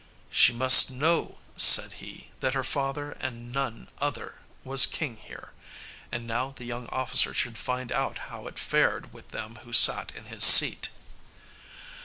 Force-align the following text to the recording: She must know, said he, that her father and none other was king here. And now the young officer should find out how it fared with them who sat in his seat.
She 0.31 0.51
must 0.51 0.89
know, 0.89 1.37
said 1.55 1.93
he, 2.01 2.31
that 2.39 2.55
her 2.55 2.63
father 2.63 3.11
and 3.19 3.51
none 3.51 3.87
other 3.99 4.39
was 4.63 4.87
king 4.87 5.17
here. 5.17 5.53
And 6.11 6.25
now 6.25 6.55
the 6.57 6.65
young 6.65 6.87
officer 6.87 7.35
should 7.35 7.55
find 7.59 7.91
out 7.91 8.17
how 8.31 8.47
it 8.47 8.57
fared 8.57 9.13
with 9.13 9.29
them 9.29 9.57
who 9.57 9.71
sat 9.71 10.11
in 10.15 10.25
his 10.25 10.43
seat. 10.43 10.89